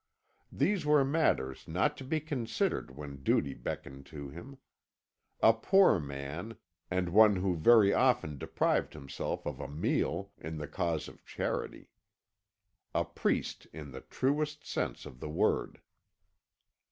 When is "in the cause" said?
10.39-11.07